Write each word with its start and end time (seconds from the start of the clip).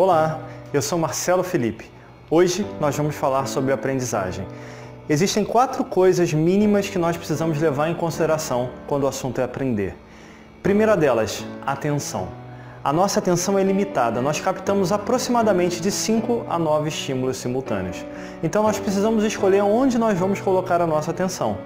Olá, 0.00 0.38
eu 0.72 0.80
sou 0.80 0.96
Marcelo 0.96 1.42
Felipe. 1.42 1.90
Hoje 2.30 2.64
nós 2.80 2.96
vamos 2.96 3.16
falar 3.16 3.46
sobre 3.46 3.72
aprendizagem. 3.72 4.46
Existem 5.08 5.44
quatro 5.44 5.84
coisas 5.84 6.32
mínimas 6.32 6.88
que 6.88 6.96
nós 6.96 7.16
precisamos 7.16 7.60
levar 7.60 7.88
em 7.88 7.96
consideração 7.96 8.70
quando 8.86 9.02
o 9.02 9.08
assunto 9.08 9.40
é 9.40 9.42
aprender. 9.42 9.96
Primeira 10.62 10.96
delas, 10.96 11.44
atenção. 11.66 12.28
A 12.84 12.92
nossa 12.92 13.18
atenção 13.18 13.58
é 13.58 13.64
limitada, 13.64 14.22
nós 14.22 14.38
captamos 14.40 14.92
aproximadamente 14.92 15.80
de 15.80 15.90
5 15.90 16.46
a 16.48 16.60
9 16.60 16.90
estímulos 16.90 17.38
simultâneos. 17.38 18.04
Então 18.40 18.62
nós 18.62 18.78
precisamos 18.78 19.24
escolher 19.24 19.62
onde 19.62 19.98
nós 19.98 20.16
vamos 20.16 20.40
colocar 20.40 20.80
a 20.80 20.86
nossa 20.86 21.10
atenção. 21.10 21.58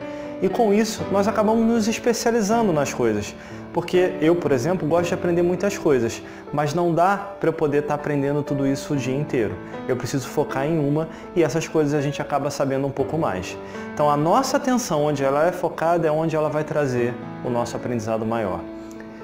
E 0.42 0.48
com 0.48 0.74
isso, 0.74 1.06
nós 1.12 1.28
acabamos 1.28 1.64
nos 1.64 1.86
especializando 1.86 2.72
nas 2.72 2.92
coisas. 2.92 3.32
Porque 3.72 4.14
eu, 4.20 4.34
por 4.34 4.50
exemplo, 4.50 4.86
gosto 4.86 5.08
de 5.08 5.14
aprender 5.14 5.40
muitas 5.40 5.78
coisas, 5.78 6.20
mas 6.52 6.74
não 6.74 6.92
dá 6.92 7.16
para 7.16 7.48
eu 7.48 7.52
poder 7.52 7.78
estar 7.78 7.88
tá 7.88 7.94
aprendendo 7.94 8.42
tudo 8.42 8.66
isso 8.66 8.92
o 8.92 8.96
dia 8.96 9.14
inteiro. 9.14 9.54
Eu 9.88 9.96
preciso 9.96 10.28
focar 10.28 10.66
em 10.66 10.78
uma 10.78 11.08
e 11.36 11.44
essas 11.44 11.66
coisas 11.68 11.94
a 11.94 12.00
gente 12.00 12.20
acaba 12.20 12.50
sabendo 12.50 12.86
um 12.86 12.90
pouco 12.90 13.16
mais. 13.16 13.56
Então 13.94 14.10
a 14.10 14.16
nossa 14.16 14.56
atenção, 14.56 15.04
onde 15.04 15.22
ela 15.24 15.46
é 15.46 15.52
focada, 15.52 16.08
é 16.08 16.10
onde 16.10 16.34
ela 16.34 16.50
vai 16.50 16.64
trazer 16.64 17.14
o 17.44 17.48
nosso 17.48 17.76
aprendizado 17.76 18.26
maior. 18.26 18.60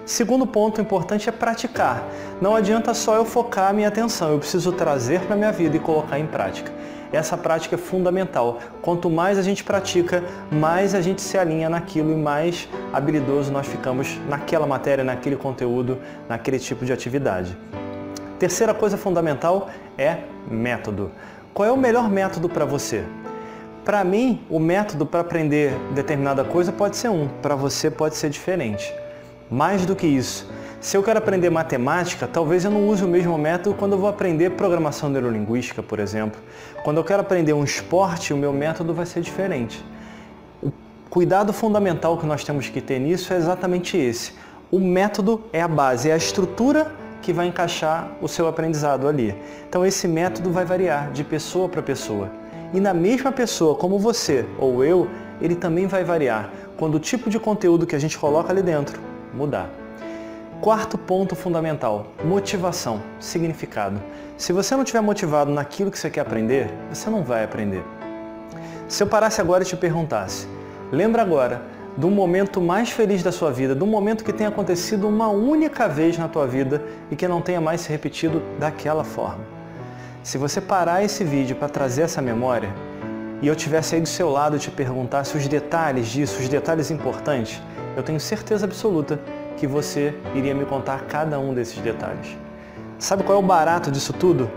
Segundo 0.09 0.47
ponto 0.47 0.81
importante 0.81 1.29
é 1.29 1.33
praticar. 1.33 2.03
Não 2.41 2.57
adianta 2.57 2.95
só 2.95 3.17
eu 3.17 3.27
focar 3.27 3.69
a 3.69 3.73
minha 3.75 3.89
atenção, 3.89 4.31
eu 4.31 4.39
preciso 4.39 4.73
trazer 4.73 5.21
para 5.21 5.35
a 5.35 5.37
minha 5.37 5.53
vida 5.53 5.77
e 5.77 5.79
colocar 5.79 6.19
em 6.19 6.27
prática. 6.27 6.73
Essa 7.13 7.37
prática 7.37 7.75
é 7.75 7.79
fundamental. 7.79 8.59
Quanto 8.81 9.11
mais 9.11 9.37
a 9.37 9.43
gente 9.43 9.63
pratica, 9.63 10.25
mais 10.51 10.95
a 10.95 11.03
gente 11.03 11.21
se 11.21 11.37
alinha 11.37 11.69
naquilo 11.69 12.11
e 12.11 12.17
mais 12.17 12.67
habilidoso 12.91 13.53
nós 13.53 13.67
ficamos 13.67 14.19
naquela 14.27 14.67
matéria, 14.67 15.05
naquele 15.05 15.37
conteúdo, 15.37 15.99
naquele 16.27 16.59
tipo 16.59 16.87
de 16.87 16.93
atividade. 16.95 17.55
Terceira 18.39 18.73
coisa 18.73 18.97
fundamental 18.97 19.69
é 19.99 20.21
método. 20.51 21.11
Qual 21.53 21.69
é 21.69 21.71
o 21.71 21.77
melhor 21.77 22.09
método 22.09 22.49
para 22.49 22.65
você? 22.65 23.05
Para 23.85 24.03
mim, 24.05 24.43
o 24.49 24.59
método 24.59 25.05
para 25.05 25.21
aprender 25.21 25.75
determinada 25.95 26.45
coisa 26.45 26.73
pode 26.73 26.97
ser 26.97 27.11
um, 27.11 27.29
para 27.43 27.55
você 27.55 27.91
pode 27.91 28.17
ser 28.17 28.31
diferente. 28.31 28.91
Mais 29.51 29.87
do 29.87 29.97
que 29.97 30.07
isso, 30.07 30.47
se 30.81 30.97
eu 30.97 31.03
quero 31.03 31.19
aprender 31.19 31.51
matemática, 31.51 32.29
talvez 32.29 32.65
eu 32.65 32.71
não 32.71 32.87
use 32.87 33.03
o 33.03 33.09
mesmo 33.09 33.37
método 33.37 33.75
quando 33.75 33.93
eu 33.93 33.99
vou 33.99 34.09
aprender 34.09 34.51
programação 34.51 35.09
neurolinguística, 35.09 35.83
por 35.83 35.99
exemplo. 35.99 36.41
Quando 36.85 36.99
eu 36.99 37.05
quero 37.05 37.21
aprender 37.21 37.53
um 37.53 37.65
esporte, 37.65 38.33
o 38.33 38.37
meu 38.37 38.53
método 38.53 38.95
vai 38.95 39.05
ser 39.05 39.21
diferente. 39.21 39.85
O 40.63 40.71
cuidado 41.11 41.53
fundamental 41.53 42.17
que 42.17 42.25
nós 42.25 42.45
temos 42.45 42.69
que 42.69 42.81
ter 42.81 43.01
nisso 43.01 43.33
é 43.33 43.37
exatamente 43.37 43.97
esse. 43.97 44.35
O 44.71 44.79
método 44.79 45.43
é 45.53 45.61
a 45.61 45.67
base, 45.67 46.11
é 46.11 46.13
a 46.13 46.17
estrutura 46.17 46.93
que 47.23 47.33
vai 47.33 47.49
encaixar 47.49 48.13
o 48.23 48.29
seu 48.29 48.47
aprendizado 48.47 49.09
ali. 49.09 49.35
Então 49.69 49.85
esse 49.85 50.07
método 50.07 50.53
vai 50.53 50.65
variar 50.65 51.11
de 51.11 51.25
pessoa 51.25 51.69
para 51.69 51.83
pessoa. 51.83 52.31
E 52.73 52.79
na 52.79 52.95
mesma 52.95 53.33
pessoa, 53.33 53.75
como 53.75 53.99
você 53.99 54.47
ou 54.59 54.85
eu, 54.85 55.09
ele 55.41 55.57
também 55.57 55.89
vai 55.89 56.05
variar 56.05 56.51
quando 56.77 56.95
o 56.95 57.01
tipo 57.01 57.29
de 57.29 57.41
conteúdo 57.41 57.85
que 57.85 57.97
a 57.97 57.99
gente 57.99 58.17
coloca 58.17 58.53
ali 58.53 58.63
dentro 58.63 59.18
mudar. 59.33 59.71
Quarto 60.61 60.99
ponto 60.99 61.37
fundamental, 61.37 62.09
motivação, 62.25 63.01
significado. 63.21 64.01
Se 64.37 64.53
você 64.53 64.75
não 64.75 64.83
estiver 64.83 65.01
motivado 65.01 65.53
naquilo 65.53 65.91
que 65.91 65.99
você 65.99 66.11
quer 66.11 66.21
aprender, 66.21 66.69
você 66.93 67.09
não 67.09 67.23
vai 67.23 67.45
aprender. 67.45 67.85
Se 68.89 69.03
eu 69.03 69.07
parasse 69.07 69.41
agora 69.41 69.63
e 69.63 69.67
te 69.67 69.77
perguntasse, 69.77 70.49
lembra 70.91 71.23
agora 71.23 71.63
do 71.97 72.09
momento 72.09 72.61
mais 72.61 72.91
feliz 72.91 73.23
da 73.23 73.33
sua 73.33 73.51
vida, 73.51 73.75
do 73.75 73.85
momento 73.85 74.23
que 74.23 74.33
tenha 74.33 74.49
acontecido 74.49 75.09
uma 75.09 75.29
única 75.29 75.89
vez 75.89 76.17
na 76.17 76.29
tua 76.29 76.47
vida 76.47 76.83
e 77.11 77.17
que 77.17 77.27
não 77.27 77.41
tenha 77.41 77.61
mais 77.61 77.81
se 77.81 77.91
repetido 77.91 78.41
daquela 78.59 79.03
forma. 79.03 79.45
Se 80.23 80.39
você 80.39 80.61
parar 80.61 81.03
esse 81.03 81.25
vídeo 81.25 81.57
para 81.57 81.69
trazer 81.69 82.03
essa 82.03 82.23
memória 82.23 82.69
e 83.43 83.49
eu 83.49 83.57
tivesse 83.57 83.95
aí 83.97 84.01
do 84.01 84.09
seu 84.09 84.31
lado 84.31 84.57
e 84.57 84.59
te 84.59 84.71
perguntasse 84.71 85.37
os 85.37 85.49
detalhes 85.49 86.07
disso, 86.07 86.41
os 86.41 86.49
detalhes 86.49 86.91
importantes, 86.91 87.61
eu 87.99 88.03
tenho 88.05 88.21
certeza 88.21 88.65
absoluta 88.65 89.19
que 89.57 89.67
você 89.67 90.15
iria 90.33 90.55
me 90.55 90.65
contar 90.65 91.07
cada 91.07 91.41
um 91.41 91.53
desses 91.53 91.79
detalhes. 91.79 92.37
Sabe 92.97 93.25
qual 93.25 93.37
é 93.37 93.43
o 93.43 93.45
barato 93.45 93.91
disso 93.91 94.13
tudo? 94.13 94.49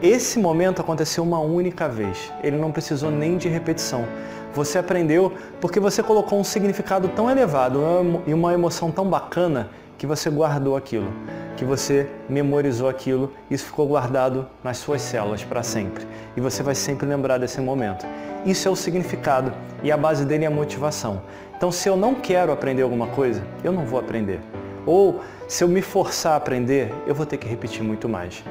Esse 0.00 0.38
momento 0.38 0.80
aconteceu 0.80 1.22
uma 1.22 1.38
única 1.38 1.86
vez. 1.86 2.32
Ele 2.42 2.56
não 2.56 2.72
precisou 2.72 3.10
nem 3.10 3.36
de 3.36 3.46
repetição. 3.46 4.06
Você 4.54 4.78
aprendeu 4.78 5.30
porque 5.60 5.78
você 5.78 6.02
colocou 6.02 6.40
um 6.40 6.44
significado 6.44 7.08
tão 7.08 7.30
elevado 7.30 7.78
e 8.26 8.32
uma 8.32 8.54
emoção 8.54 8.90
tão 8.90 9.04
bacana 9.04 9.68
que 9.98 10.06
você 10.06 10.30
guardou 10.30 10.74
aquilo, 10.74 11.12
que 11.58 11.64
você 11.64 12.08
memorizou 12.28 12.88
aquilo, 12.88 13.32
isso 13.50 13.66
ficou 13.66 13.88
guardado 13.88 14.46
nas 14.62 14.78
suas 14.78 15.02
células 15.02 15.42
para 15.42 15.64
sempre. 15.64 16.06
E 16.36 16.40
você 16.40 16.62
vai 16.62 16.74
sempre 16.74 17.04
lembrar 17.04 17.36
desse 17.36 17.60
momento. 17.60 18.06
Isso 18.46 18.68
é 18.68 18.70
o 18.70 18.76
significado 18.76 19.52
e 19.82 19.90
a 19.90 19.96
base 19.96 20.24
dele 20.24 20.44
é 20.44 20.46
a 20.46 20.50
motivação. 20.50 21.20
Então, 21.56 21.72
se 21.72 21.88
eu 21.88 21.96
não 21.96 22.14
quero 22.14 22.52
aprender 22.52 22.82
alguma 22.82 23.08
coisa, 23.08 23.42
eu 23.64 23.72
não 23.72 23.84
vou 23.84 23.98
aprender. 23.98 24.40
Ou 24.86 25.20
se 25.48 25.64
eu 25.64 25.68
me 25.68 25.82
forçar 25.82 26.34
a 26.34 26.36
aprender, 26.36 26.94
eu 27.08 27.14
vou 27.14 27.26
ter 27.26 27.36
que 27.36 27.48
repetir 27.48 27.82
muito 27.82 28.08
mais. 28.08 28.44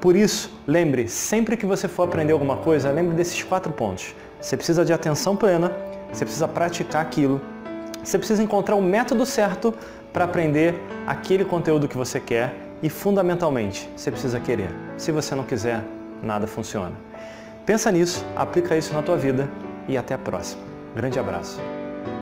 Por 0.00 0.16
isso, 0.16 0.50
lembre, 0.66 1.06
sempre 1.06 1.56
que 1.56 1.64
você 1.64 1.86
for 1.86 2.08
aprender 2.08 2.32
alguma 2.32 2.56
coisa, 2.56 2.90
lembre 2.90 3.14
desses 3.14 3.40
quatro 3.40 3.72
pontos. 3.72 4.16
Você 4.40 4.56
precisa 4.56 4.84
de 4.84 4.92
atenção 4.92 5.36
plena, 5.36 5.72
você 6.12 6.24
precisa 6.24 6.48
praticar 6.48 7.02
aquilo, 7.02 7.40
você 8.02 8.18
precisa 8.18 8.42
encontrar 8.42 8.76
o 8.76 8.82
método 8.82 9.24
certo 9.26 9.74
para 10.12 10.24
aprender 10.24 10.74
aquele 11.06 11.44
conteúdo 11.44 11.88
que 11.88 11.96
você 11.96 12.18
quer 12.20 12.54
e, 12.82 12.88
fundamentalmente, 12.88 13.88
você 13.96 14.10
precisa 14.10 14.40
querer. 14.40 14.70
Se 14.96 15.12
você 15.12 15.34
não 15.34 15.44
quiser, 15.44 15.82
nada 16.22 16.46
funciona. 16.46 16.92
Pensa 17.66 17.92
nisso, 17.92 18.24
aplica 18.34 18.76
isso 18.76 18.94
na 18.94 19.02
tua 19.02 19.16
vida 19.16 19.48
e 19.86 19.96
até 19.96 20.14
a 20.14 20.18
próxima. 20.18 20.62
Grande 20.94 21.18
abraço. 21.18 21.60